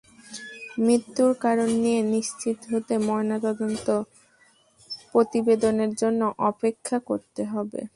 মৃত্যুর 0.79 1.31
কারণ 1.41 1.69
নিয়ে 1.83 2.01
নিশ্চিত 2.13 2.57
হতে 2.71 2.93
ময়নাতদন্ত 3.07 3.87
প্রতিবেদনের 5.15 5.91
জন্য 6.01 6.21
অপেক্ষা 6.49 6.97
করতে 7.09 7.41
হবে। 7.45 7.81